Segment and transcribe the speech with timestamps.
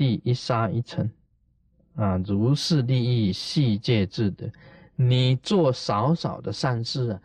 [0.00, 1.10] 地一沙一尘，
[1.94, 4.50] 啊，如是利益细界智德。
[4.96, 7.20] 你做少少的善事啊，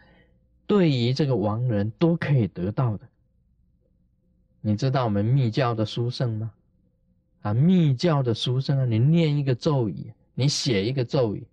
[0.68, 3.08] 对于这个亡人都可以得到的。
[4.60, 6.52] 你知道我们密教的书圣吗？
[7.44, 11.48] 啊，密教的书圣啊，你念一个咒语，你写一个咒语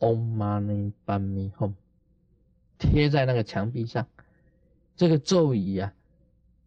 [0.00, 1.72] ，Om Mani p a m e Hum，
[2.80, 4.04] 贴在那个墙壁上。
[4.96, 5.92] 这个咒语啊，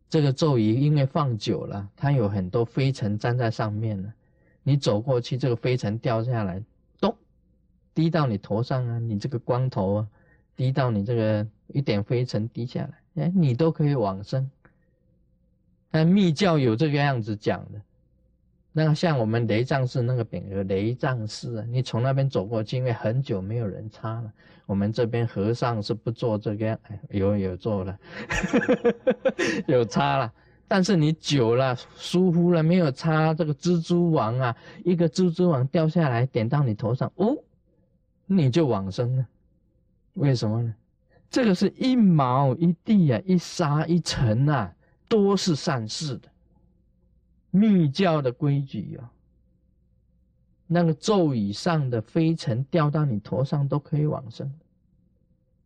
[0.10, 4.14] 这个咒语因为放久了，它有很多灰尘粘在上面了。
[4.64, 6.64] 你走过去，这个灰尘掉下来。
[7.00, 7.16] 咚
[7.94, 10.08] 滴到你头上啊，你这个光头啊，
[10.56, 12.82] 滴到你这个一点灰尘滴下
[13.16, 14.50] 来，哎，你都可以往生。
[15.90, 17.82] 但密教有这个样子讲的。
[18.80, 24.32] 那像我们雷藏寺那个匾额雷藏寺啊，你从那边走过去，因为很久没有人擦了。
[24.68, 28.00] 我们这边和尚是不做这个，有有做了，
[29.66, 30.32] 有擦了。
[30.68, 37.36] 但是你久了疏忽了，没有擦这个蜘蛛网啊，一个蜘蛛网掉下来点到你头上，哦。
[38.28, 39.26] 你就往生了，
[40.14, 40.76] 为什么呢？
[41.32, 44.72] 这个是一毛一地啊，一沙一尘啊，
[45.10, 46.30] 都是善事的。
[47.52, 49.12] 密教的规矩啊，
[50.68, 54.54] 那个咒语上的飞尘掉到你头上都可以往生。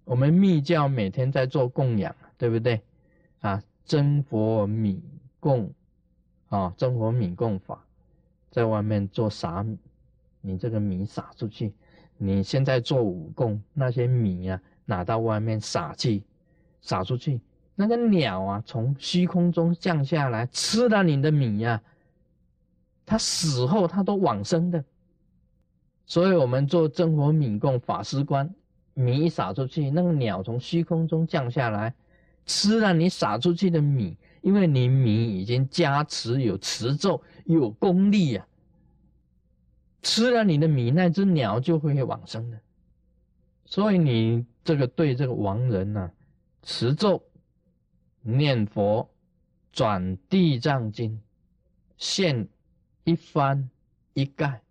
[0.04, 2.82] 我们密教每天在做供养，对不对？
[3.40, 5.02] 啊，真佛米
[5.40, 5.72] 供，
[6.50, 7.84] 啊，真佛米供法，
[8.50, 9.78] 在外面做撒米，
[10.42, 11.74] 你这个米撒出去。
[12.18, 16.24] 你现在做五供，那些米啊，拿到外面撒去，
[16.82, 17.42] 撒出去，
[17.82, 21.82] 那个鸟啊，从虚空中降下来，吃了你的米呀，
[23.08, 24.86] 它死后它都往生的。
[26.06, 28.54] 所以我们做真火米供法师观，
[28.94, 31.96] 米一撒出去，那个鸟从虚空中降下来，
[32.46, 38.46] 吃了你撒出去的米，因为你米已经加持有持咒，有功力呀。
[40.04, 42.60] 吃了你的米，那只鸟就会往生的。
[43.66, 46.12] 所以你这个对这个亡人呢，
[46.62, 47.24] 持咒、
[48.22, 49.10] 念佛、
[49.72, 51.22] 转地藏经、
[51.98, 52.48] 献
[53.04, 53.68] 一幡
[54.14, 54.62] 一盖、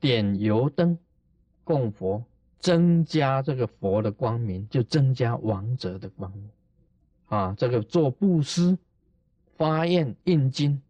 [0.00, 0.98] 点油灯
[1.64, 2.24] 供佛，
[2.58, 6.50] 增加这个佛的光明，就增加王者的光明。
[7.26, 8.78] 啊，这个做布施、
[9.56, 10.80] 发愿、印经，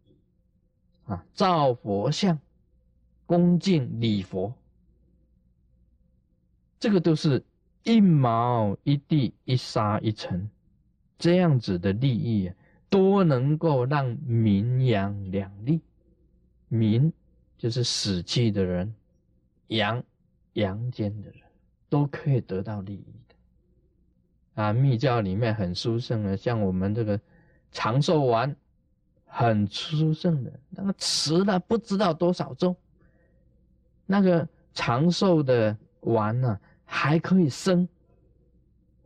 [1.05, 2.39] 啊，造佛像。
[3.25, 4.53] 恭敬礼佛，
[6.79, 7.43] 这个都是
[7.83, 10.49] 一毛一地一沙一尘，
[11.17, 12.55] 这样子的利益啊，
[12.89, 15.81] 都能够让民阳两利。
[16.67, 17.11] 民
[17.57, 18.93] 就是死去的人，
[19.67, 20.03] 阳
[20.53, 21.41] 阳间的人
[21.89, 24.63] 都可以得到利益的。
[24.63, 27.19] 啊，密教里面很殊胜的，像我们这个
[27.71, 28.55] 长寿丸，
[29.25, 32.75] 很殊胜的，那个吃了不知道多少种。
[34.05, 37.87] 那个长寿的丸呢，还可以生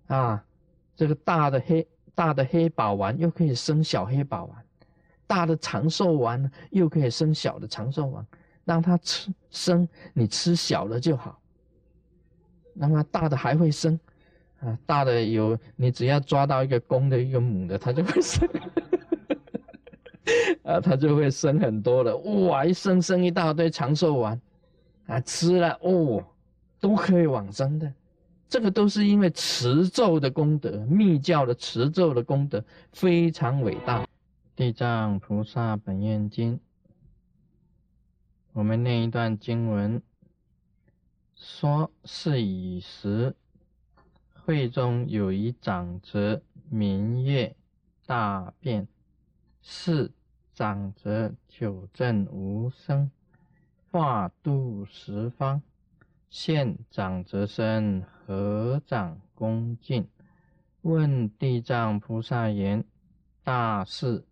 [0.07, 0.45] 啊！
[0.95, 4.65] 这个大的黑大的黑宝丸又可以生小黑宝丸，
[5.27, 8.25] 大的长寿丸又可以生小的长寿丸，
[8.65, 11.39] 让它吃生，你吃小的就好。
[12.73, 13.99] 那么大的还会生
[14.59, 14.77] 啊！
[14.85, 18.49] 大的有你只要抓到一个公的一个母的，它就会生，
[20.63, 22.63] 啊，它就会生很多的哇！
[22.63, 24.39] 一生生一大堆长寿丸。
[25.07, 26.23] 啊，吃了哦，
[26.79, 27.91] 都可以往生的，
[28.51, 34.05] 这个都是因为持咒的功德，密教的持咒的功德非常伟大。
[34.57, 36.59] 地藏菩萨本愿经，
[38.51, 40.01] 我们念一段经文，
[41.33, 43.33] 说是以时，
[44.43, 47.55] 会中有一长者名曰
[48.05, 48.85] 大辩，
[49.61, 50.11] 是
[50.53, 53.09] 长者久证无生。
[53.89, 55.61] 化度十方，
[56.29, 60.07] 现长者身，合掌恭敬，
[60.83, 62.85] 问地藏菩萨言
[63.43, 64.23] ：“大士，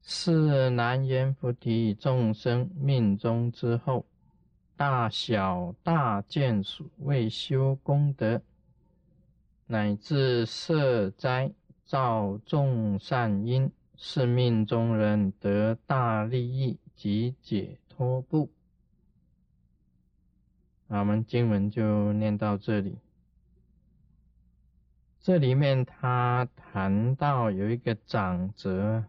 [0.00, 4.06] 是南阎浮提众生命中之后，
[4.74, 8.40] 大小大见属未修功德，
[9.66, 11.52] 乃至色灾
[11.84, 18.48] 造众善因，是命中人得大利益及解脱不？”
[20.88, 22.96] 那我们经文就念到这里。
[25.22, 29.04] 这里面他谈到有一个长者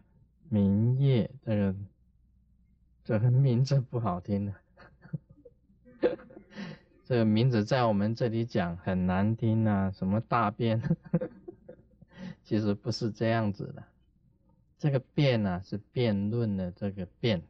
[0.50, 1.74] 名业，这个
[3.02, 4.54] 这个名字不好听的，
[7.02, 10.82] 这个名字在我们这里讲很难听啊，什么大便，
[12.44, 13.82] 其实不是这样子的。
[14.78, 17.42] 这个辩呢是辩论的这个辩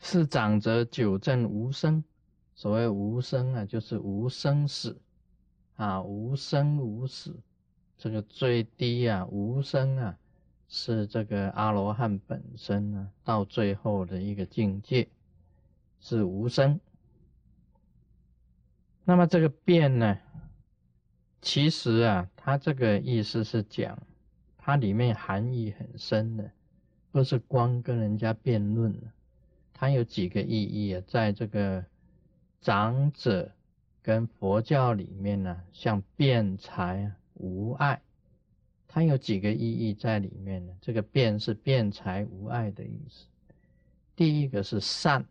[0.00, 2.04] 是长者久正无生。
[2.54, 5.00] 所谓无生啊，就是无生死
[5.76, 7.34] 啊，无生无死。
[7.96, 10.18] 这个最低啊，无生啊，
[10.68, 15.08] 是这个阿罗汉本身呢，到最后的一个境界
[16.00, 16.80] 是无生。
[19.04, 20.18] 那么这个变呢，
[21.40, 23.98] 其实啊，它这个意思是讲，
[24.58, 26.50] 它里面含义很深的，
[27.12, 28.94] 不是光跟人家辩论
[29.72, 31.84] 它有几个意义啊，在这个。
[32.58, 33.52] 长者
[34.06, 38.00] 跟佛教里面呢，像辩才无碍，
[38.86, 40.72] 它有几个意义在里面呢？
[40.80, 43.26] 这个辩是辩才无碍的意思。
[44.14, 45.26] 第一个是善，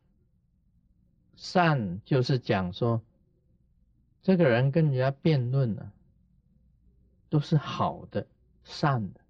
[1.38, 3.02] 善就是讲说，
[4.22, 5.90] 这个人跟人家辩论呢，
[7.30, 8.28] 都是好的、
[8.66, 9.22] 善的，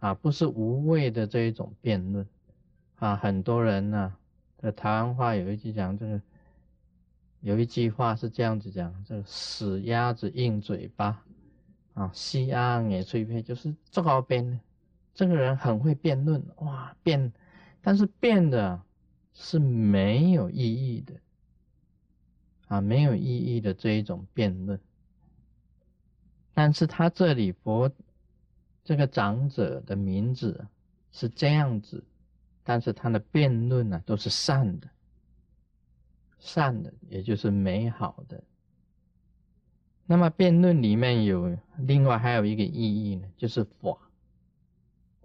[0.00, 2.28] 啊，不是无谓的这一种辩论，
[2.96, 4.14] 啊，很多人呢，
[4.58, 6.20] 在台湾话有一句讲就是。
[7.42, 11.24] 有一句话是这样子讲：“这个死鸭子硬嘴巴，
[11.92, 14.60] 啊，西安也吹配，就是这个边，
[15.12, 17.32] 这个人很会辩论，哇，辩，
[17.80, 18.80] 但是辩的
[19.34, 21.14] 是没有意义的，
[22.68, 24.78] 啊，没有意义的这一种辩论。
[26.54, 27.90] 但是他这里佛
[28.84, 30.64] 这个长者的名字
[31.10, 32.04] 是这样子，
[32.62, 34.88] 但是他的辩论呢都是善的。”
[36.42, 38.42] 善的，也就是美好的。
[40.06, 43.96] 那么辩论里面有另外还有一个意义呢，就是法。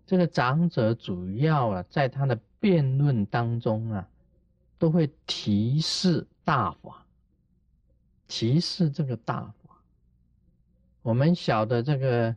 [0.06, 4.08] 这个长者主要啊，在他的辩论当中啊，
[4.78, 7.04] 都会提示大法，
[8.28, 9.82] 提示这个大法。
[11.02, 12.36] 我们晓得这个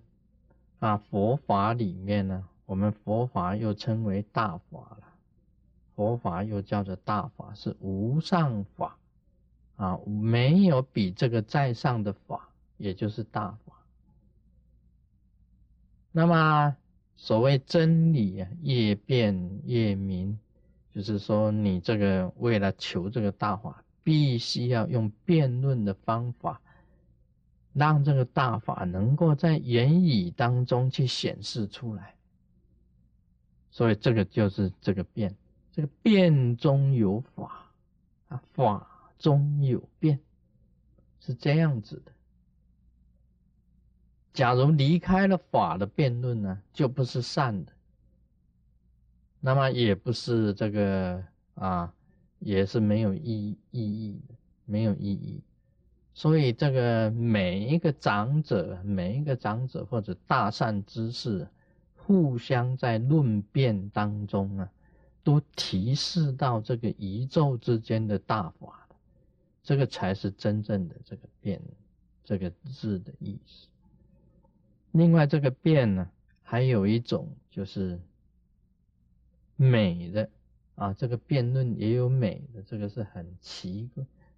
[0.78, 5.09] 啊，佛法里面呢，我们佛法又称为大法了。
[6.00, 8.96] 佛法又叫做大法，是无上法
[9.76, 12.48] 啊，没有比这个在上的法，
[12.78, 13.74] 也就是大法。
[16.10, 16.74] 那么
[17.16, 20.38] 所谓真理啊，越辩越明，
[20.90, 26.62] 就是说你这个为了求这个大法，必须要用辩论的方法，
[27.74, 32.14] 让这个大法能够在言语当中去显示出来。
[33.70, 35.36] 所以这个就是这个辩。
[35.80, 37.72] 这个变中有法
[38.28, 38.86] 啊，法
[39.18, 40.20] 中有变，
[41.20, 42.12] 是这样子的。
[44.34, 47.72] 假如离开了法的辩论呢，就不是善的，
[49.40, 51.24] 那么也不是这个
[51.54, 51.94] 啊，
[52.40, 54.34] 也是没有意意义的，
[54.66, 55.40] 没有意义。
[56.12, 61.48] 所以这个每一个长者，每一个长者或者大善之士，
[61.96, 64.70] 互相在论辩当中啊。
[65.22, 68.88] 都提示到这个宇宙之间的大法
[69.62, 71.60] 这个才是真正的这个变
[72.24, 73.66] 这个字的意思。
[74.92, 76.10] 另外，这个变呢，
[76.42, 78.00] 还有一种就是
[79.56, 80.28] 美的
[80.74, 83.88] 啊，这个辩论也有美的，这个是很奇，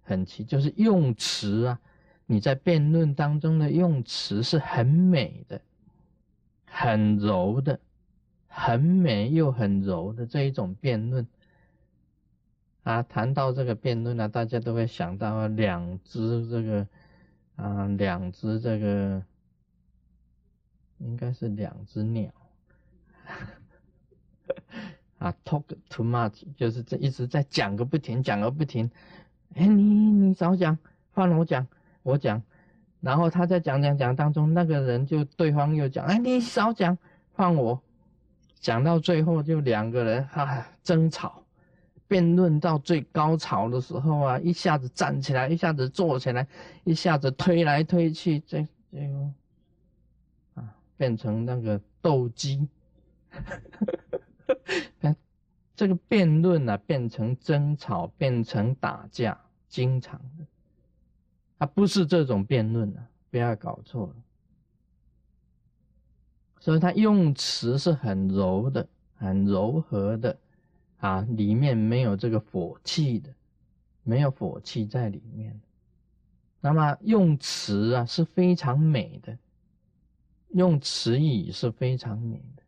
[0.01, 1.79] 很奇，就是用词啊，
[2.25, 5.61] 你在辩论当中的用词是很美的，
[6.65, 7.79] 很柔的。
[8.55, 11.27] 很美又很柔的这一种辩论
[12.83, 16.87] 啊，谈到这个辩论呢，大家都会想到两只这个
[17.55, 19.23] 啊，两只这个
[20.99, 22.31] 应该是两只鸟
[25.17, 28.91] 啊，talk too much，就是这一直在讲个不停，讲个不停。
[29.55, 30.77] 哎，你你少讲，
[31.11, 31.65] 换我讲，
[32.03, 32.43] 我讲，
[33.01, 36.95] 然后他在讲讲讲当中，那个人就对方又讲，哎，你少讲，
[37.33, 37.81] 换我。
[38.63, 41.43] 讲到最后，就两个人啊争吵，
[42.07, 46.47] 辩论到最高潮的时候啊，一下子站起来，一下子坐起来，
[46.85, 49.29] 一下子推来推去，这这个
[50.53, 52.65] 啊变成那个斗鸡，
[55.75, 60.45] 这个辩论啊变成争吵，变成打架，经常的，
[61.57, 64.15] 啊不是这种辩论啊，不要搞错了。
[66.63, 70.39] 所以它用词是很柔的，很柔和的，
[70.95, 73.29] 啊，里面没有这个火气的，
[74.01, 75.59] 没有火气在里面。
[76.61, 79.37] 那么用词啊是非常美的，
[80.51, 82.63] 用词语是非常美的，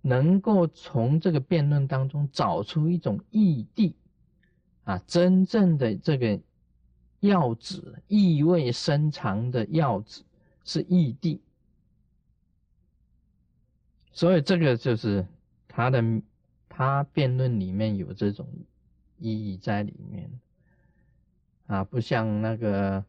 [0.00, 3.92] 能够从这个辩论当中找出一种意谛，
[4.82, 6.40] 啊，真正的这个
[7.20, 10.24] 要旨，意味深长的要旨
[10.64, 11.38] 是意谛。
[14.12, 15.26] 所以这个就是
[15.66, 16.02] 他的
[16.68, 18.46] 他辩论里面有这种
[19.18, 20.30] 意义在里面。
[21.68, 23.02] 啊，不像那个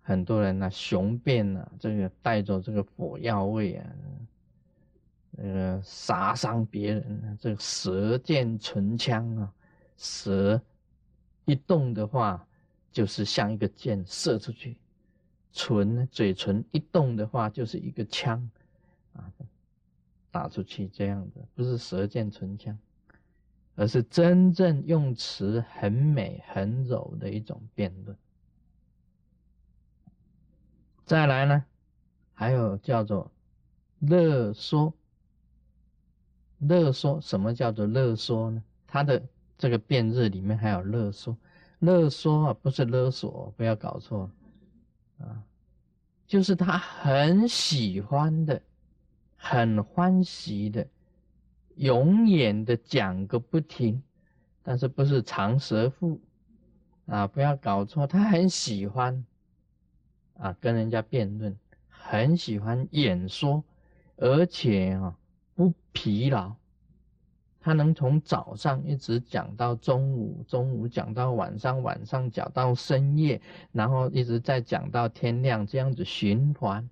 [0.00, 3.86] 很多人呢雄辩啊，这个带着这个火药味啊，
[5.32, 9.52] 那个杀伤别人，这个舌剑唇枪啊，
[9.98, 10.58] 舌
[11.44, 12.46] 一动的话，
[12.90, 14.74] 就是像一个箭射出去；
[15.52, 18.50] 唇嘴唇一动的话，就是一个枪，
[20.30, 22.78] 打出去这样的，不是舌剑唇枪。
[23.76, 28.14] 而是真正用词很美很柔的一种辩论。
[31.06, 31.64] 再来呢，
[32.34, 33.30] 还有叫做
[34.00, 34.92] 勒说。
[36.58, 38.62] 勒说什么叫做勒说呢？
[38.86, 39.22] 它的
[39.56, 41.34] 这个辩日里面还有勒说。
[41.78, 44.30] 勒说啊，不是勒索，不要搞错
[45.18, 45.42] 啊，
[46.26, 48.60] 就是他很喜欢的，
[49.42, 50.86] 很欢喜的。
[51.76, 54.02] 永远的讲个不停，
[54.62, 56.20] 但是不是长舌妇
[57.06, 57.26] 啊？
[57.26, 59.24] 不要搞错，他很喜欢
[60.36, 61.56] 啊，跟人家辩论，
[61.88, 63.64] 很喜欢演说，
[64.16, 65.16] 而且啊
[65.54, 66.54] 不疲劳，
[67.60, 73.40] 他能从早上一直讲到中午，中午讲到晚上，晚上讲到深夜，
[73.72, 76.90] 然后一直在讲到天亮，这样子循环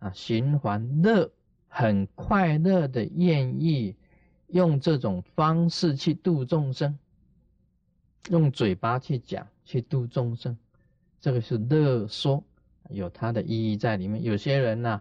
[0.00, 1.30] 啊，循环乐。
[1.74, 3.96] 很快乐的，愿意
[4.48, 6.98] 用这种方式去度众生，
[8.28, 10.58] 用嘴巴去讲，去度众生，
[11.18, 12.44] 这个是乐说，
[12.90, 14.22] 有它的意义在里面。
[14.22, 15.00] 有些人呢，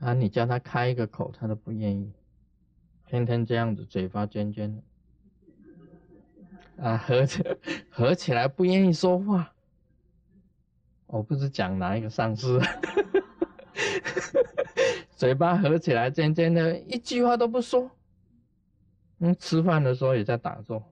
[0.00, 2.12] 啊，你叫他开一个口，他都不愿意，
[3.06, 4.70] 天天这样子，嘴巴尖尖
[6.76, 7.42] 的，啊，合起
[7.88, 9.54] 合起来不愿意说话。
[11.06, 12.60] 我不知讲哪一个上司。
[15.24, 17.90] 嘴巴合起来尖尖的，一句话都不说。
[19.20, 20.84] 嗯，吃饭的时候也在打坐。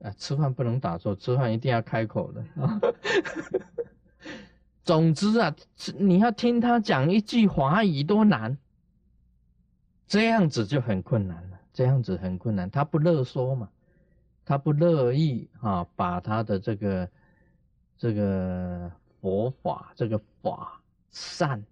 [0.00, 2.42] 啊，吃饭不能打坐，吃饭一定要开口的。
[4.84, 5.54] 总之啊，
[5.98, 8.56] 你要听他讲一句华语多难，
[10.06, 11.60] 这样子就很困难了。
[11.74, 13.68] 这样子很困难，他不乐说嘛，
[14.46, 17.10] 他不乐意啊，把他的这个
[17.98, 20.80] 这个佛法这个法。
[21.14, 21.64] 善，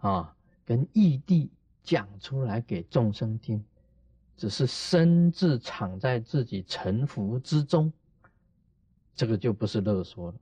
[0.00, 0.32] 啊，
[0.64, 1.48] 跟义谛
[1.82, 3.62] 讲出来给众生听，
[4.36, 7.92] 只是身自藏在自己沉浮之中，
[9.16, 10.38] 这个就不是乐说了，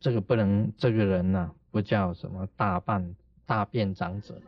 [0.00, 3.14] 这个不能，这个人呢不叫什么大半
[3.44, 4.40] 大辩长者，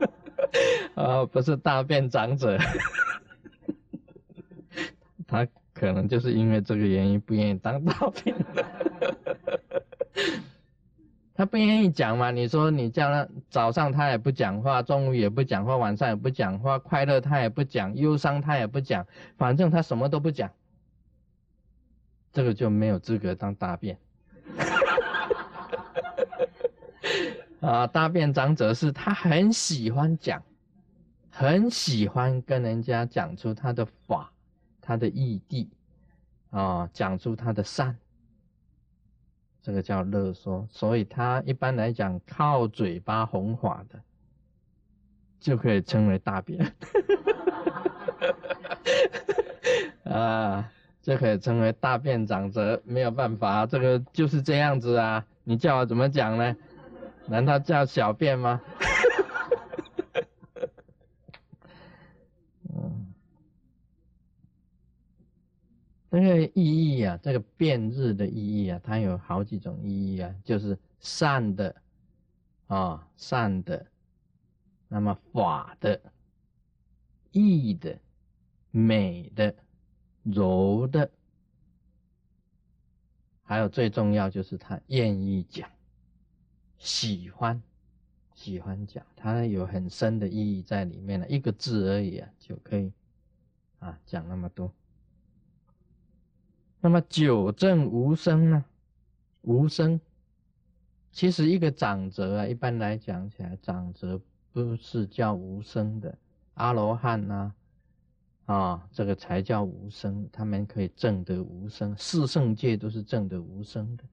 [0.94, 2.58] 啊，不是大辩长者，
[5.26, 8.36] 他可能就是因为这个原因不愿意当大辩。
[11.36, 12.30] 他不愿意讲嘛？
[12.30, 19.04] 你说你叫他早上他也不讲话，中午也不讲话，晚上也不讲话，快乐他也不讲，忧伤他也不讲，
[19.36, 20.48] 反正他什么都不讲，
[22.32, 23.98] 这个就没有资格当大便。
[27.60, 30.40] 啊，大便长者是他很喜欢讲，
[31.30, 34.30] 很喜欢跟人家讲出他的法，
[34.80, 35.66] 他的义谛，
[36.50, 37.98] 啊，讲出他的善。
[39.64, 43.98] 这个叫勒索，所以他一般来讲靠嘴巴红话的，
[45.40, 46.70] 就可以称为大便，
[50.04, 52.82] 啊，就可以称为大便长者。
[52.84, 55.24] 没有办法，这个就是这样子啊。
[55.44, 56.54] 你叫我怎么讲呢？
[57.26, 58.60] 难道叫小便吗？
[66.14, 71.74] 这个意义啊，这个变日的意义啊，它有好几种意义啊，就是善的
[72.68, 73.84] 啊，善的，
[74.86, 76.00] 那么法的、
[77.32, 77.98] 义的、
[78.70, 79.52] 美的、
[80.22, 81.10] 柔的，
[83.42, 85.68] 还有最重要就是他愿意讲，
[86.78, 87.60] 喜欢，
[88.34, 92.92] 喜欢讲，它有很深的意义在里面了，一个字而已啊，就可以
[93.80, 94.72] 啊讲那么多。
[96.84, 98.62] 那么九正无生呢？
[99.40, 99.98] 无生，
[101.12, 104.20] 其实一个长者啊，一般来讲起来，长者
[104.52, 106.14] 不是叫无生的，
[106.52, 107.54] 阿罗汉呐，
[108.44, 114.04] 啊，这个才叫无生，他们可以证得无生，四圣界都是证得无生的。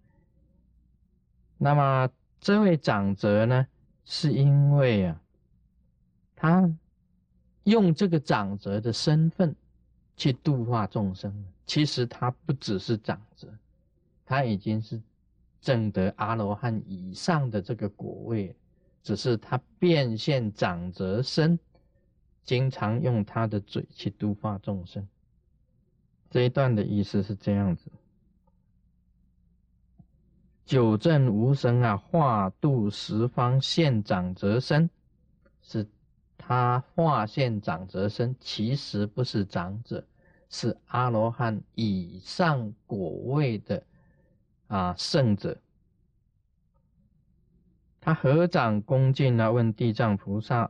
[1.57, 2.09] 那么
[2.39, 3.67] 这位长者呢，
[4.05, 5.21] 是因为啊，
[6.37, 6.73] 他
[7.65, 9.53] 用这个长者的身份。
[10.17, 11.33] 去度化众生，
[11.71, 13.47] 其实他不只是长者，
[14.25, 15.01] 他已经是
[15.61, 18.53] 证得阿罗汉以上的这个果位，
[19.01, 21.57] 只是他变现长者身
[22.43, 25.07] 经常用他的嘴去度化众生。
[26.29, 27.89] 这一段的意思是这样子：
[30.65, 34.89] 九正无生啊，化度十方现长则身，
[35.61, 35.87] 是
[36.37, 40.05] 他化现长则身，其实不是长者，
[40.51, 43.83] 是阿罗汉以上果位的
[44.67, 45.57] 啊圣者。
[47.99, 50.69] 他合掌恭敬啊，问地藏菩萨。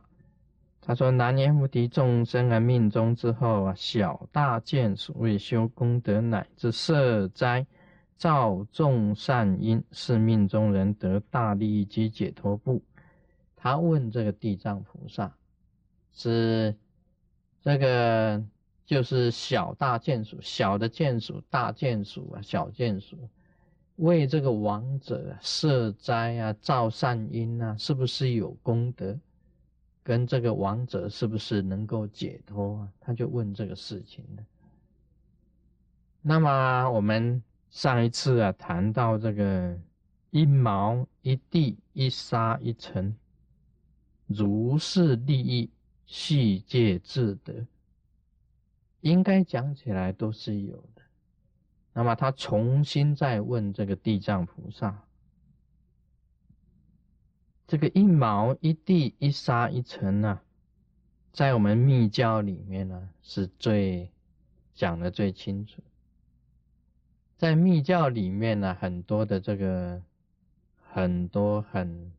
[0.84, 7.64] 他说：“南阎浮提众生啊，命中之后啊，小大见所谓修功德，乃至设斋、
[8.16, 12.82] 造众善因，是命中人得大利益及解脱不？”
[13.54, 15.32] 他问这个地藏菩萨
[16.12, 16.76] ：“是
[17.60, 18.44] 这个
[18.84, 23.16] 就是小大眷属，小的眷属，大眷属啊，小眷属，
[23.96, 29.18] 为这个王者设斋啊，造善因啊，是不是有功德？”
[30.04, 32.88] 跟这个王者是不是能够解脱啊？
[33.00, 34.42] 他就问这个事情了。
[36.20, 39.78] 那么我们上一次啊谈到这个
[40.30, 43.16] 一毛一地一沙一尘，
[44.26, 45.70] 如是利益
[46.04, 47.64] 细界自得，
[49.02, 51.02] 应该讲起来都是有的。
[51.92, 55.04] 那么他重新再问这个地藏菩萨。
[57.66, 60.40] 这个一毛一地一沙一尘呢，
[61.32, 64.10] 在我们密教里面呢，是最
[64.74, 65.82] 讲的最清楚。
[67.36, 70.02] 在密教里面呢，很多的这个
[70.92, 72.12] 很多很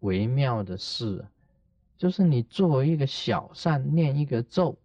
[0.00, 1.26] 微妙的事，
[1.96, 4.78] 就是你做一个小善，念一个咒，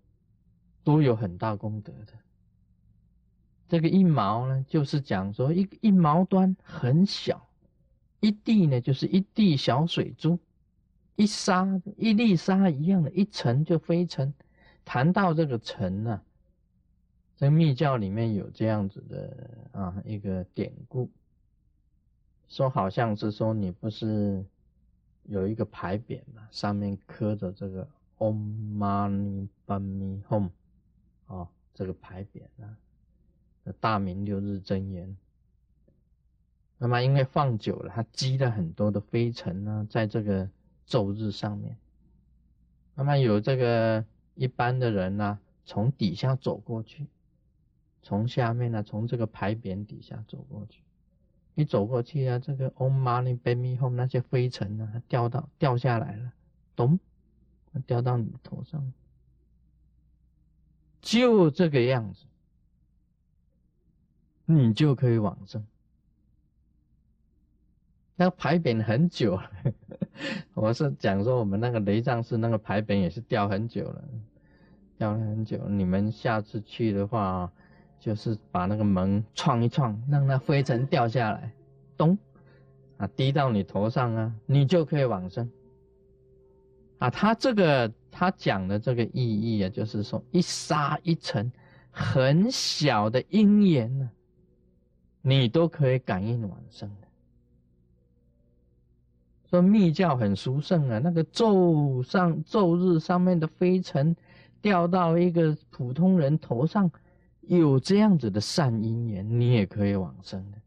[0.90, 2.14] 都有很大功德的。
[3.68, 7.48] 这个一毛呢，就是讲说一一毛端很小。
[8.22, 10.40] 一滴呢，就是一滴小水珠；
[11.16, 14.34] 一沙，一粒沙一样的，一尘就非尘。
[14.84, 16.20] 谈到这个尘呢，
[17.36, 21.08] 在密教里面有这样子的啊一个典故，
[22.48, 24.44] 说好像是说你不是
[25.26, 30.50] 有一个牌匾嘛，上面刻着这个 Om Mani Padme Hum
[31.30, 32.78] 啊，这个牌匾啊，
[33.80, 35.16] 大明六日真言。
[36.78, 40.50] 那么，因为放久了，它积了很多的灰尘呢，在这个
[40.88, 41.78] 昼日上面。
[42.96, 44.04] 那么有这个
[44.36, 47.06] 一般的人呢，从底下走过去，
[48.02, 50.82] 从下面呢，从这个牌匾底下走过去，
[51.56, 56.32] 一走过去啊，这个 Om Mani p a m e Hum 那些灰尘呢，它掉到掉下来了，
[56.76, 56.98] 咚，
[57.86, 58.94] 掉到你头上，
[61.02, 62.26] 就这个样子，
[64.46, 65.66] 你就可以往生。
[68.16, 69.52] 那个牌匾很久了，
[70.54, 74.04] 我是讲说我们那个雷藏寺那个牌匾也是掉很久了，
[74.98, 75.58] 掉了很久。
[75.70, 77.50] 你们下次去的话，
[77.98, 81.54] 就是把那个门撞一撞，让那灰尘掉下来，
[81.96, 82.18] 咚，
[82.98, 85.50] 啊，滴到你头上啊，你就可以往生。
[86.98, 91.52] 啊，他这个他讲的这个意义啊，就是说一沙一尘，
[91.92, 94.10] 很小的因缘呢，
[95.22, 97.08] 你都可以感应往生的。
[99.50, 104.16] 说密教很殊胜啊，那个昼上昼日上面的飞尘
[104.62, 106.92] 掉到一个普通人头上，
[107.42, 110.58] 有这样子的善因缘，你也可以往生的。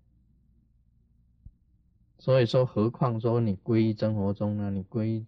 [2.19, 4.71] 所以说，何况说你皈依真佛宗呢？
[4.71, 5.25] 你皈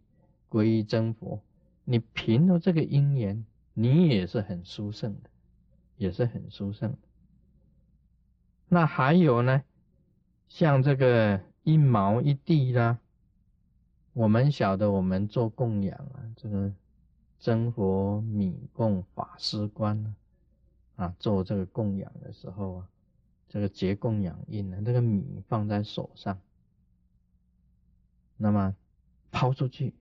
[0.51, 1.41] 皈依真佛，
[1.85, 5.31] 你凭着这个因缘，你也是很殊胜的，
[5.97, 6.99] 也是很殊胜的。
[8.69, 9.63] 那还有呢，
[10.49, 12.99] 像这个一毛一地啦。
[14.13, 16.73] 我们晓得，我们做供养啊，这个
[17.41, 20.15] 真佛米供法师观，
[20.95, 22.89] 啊，做这个供养的时候啊，
[23.49, 26.39] 这个结供养印呢，这个米放在手上，
[28.37, 28.77] 那么
[29.33, 29.93] 抛出去，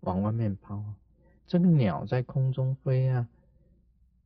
[0.00, 0.84] 往外面抛，
[1.48, 3.28] 这个鸟在空中飞啊，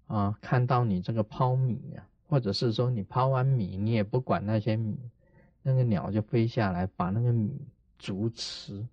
[0.08, 4.98] 啊，看到你这个抛米呀，或者是说你抛完米，你也不管那些米，
[5.62, 7.58] 那个鸟就飞下来，把那个米
[7.96, 8.86] 竹吃。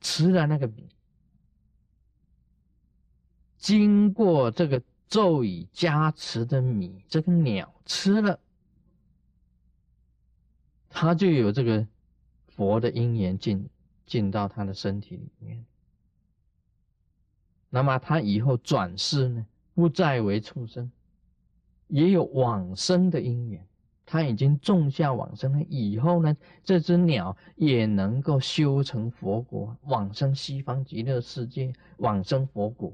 [0.00, 0.88] 吃了那个米，
[3.56, 8.40] 经过这个咒语加持的米，这个鸟吃了，
[10.90, 11.86] 它就有这个
[12.48, 13.68] 佛的因缘进
[14.06, 15.64] 进到它的身体里面。
[17.70, 20.90] 那么他以后转世呢，不再为畜生，
[21.88, 23.66] 也有往生的因缘。
[24.04, 32.92] 他已经种下往生了，以后呢，这只鸟也能够修成佛果，往生西方极乐世界，往生佛果。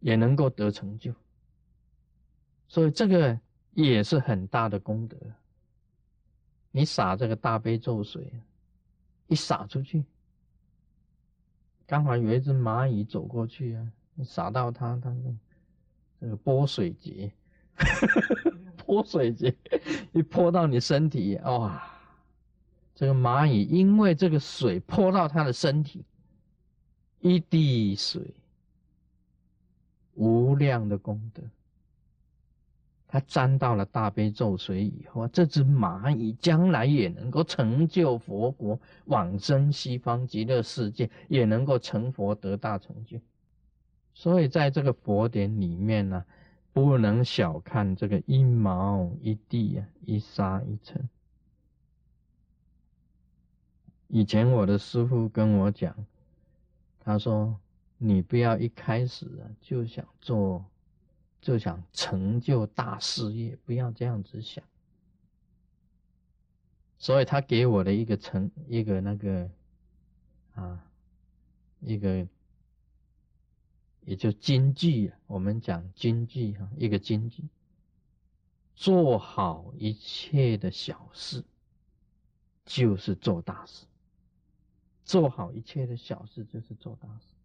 [0.00, 1.12] 也能够得成就。
[2.68, 3.36] 所以这个
[3.72, 5.16] 也是很大的功德。
[6.70, 8.30] 你洒这个大悲咒水，
[9.26, 10.04] 一洒出去，
[11.86, 15.14] 刚好有一只蚂蚁走过去啊，你洒到它，它
[16.20, 17.30] 这个泼水节，
[18.76, 19.54] 泼水节
[20.12, 21.82] 一泼到你身体，哇！
[22.94, 26.02] 这个蚂蚁因为这个水泼到它的身体，
[27.20, 28.34] 一滴水，
[30.14, 31.42] 无量的功德。
[33.08, 43.18] 它沾到了大悲咒水以后，这只蚂蚁将来也能够成就佛国，往生西方极乐世界，也能够成佛得大成就。
[44.12, 46.24] 所以在这个佛典里面呢，
[46.72, 51.08] 不能小看这个一毛一滴啊，一沙一尘。
[54.08, 55.94] 以前我的师父跟我讲，
[57.00, 57.58] 他说
[57.98, 60.64] ：“你不要一开始啊就想做，
[61.46, 64.64] 就想成就大事业，不要这样子想。”
[66.98, 69.48] 所以他给我的一个成一个那个
[70.54, 70.84] 啊，
[71.78, 72.26] 一个
[74.00, 77.44] 也就经济啊，我们讲经济哈，一个经济，
[78.74, 81.44] 做好一切的小事，
[82.64, 83.86] 就是做大事。
[85.04, 87.35] 做好一切的小事就是做大事，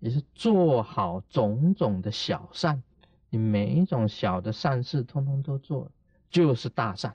[0.00, 2.82] 也是做好种种的小善。
[3.28, 5.88] 你每一种小的善事，通通都做，
[6.28, 7.14] 就是大善。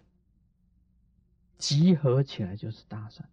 [1.57, 3.27] 集合起来就是大善。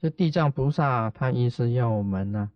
[0.00, 2.50] 这地藏菩萨他意思要我们呢，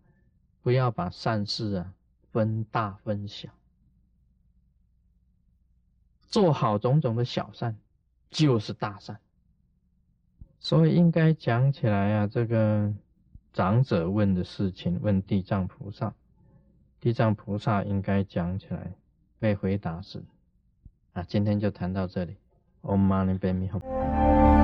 [0.62, 1.94] 不要把善事啊
[2.32, 3.48] 分大分小，
[6.28, 7.76] 做好种种的小善，
[8.30, 9.18] 就是大善。
[10.60, 12.92] 所以应该讲起来啊，这个
[13.52, 16.14] 长者问的事情，问地藏菩萨，
[17.00, 18.92] 地藏菩萨应该讲起来，
[19.38, 20.22] 被回答是
[21.12, 22.36] 啊，今天就谈到这里。
[22.82, 24.57] Om Mani Padme Hum。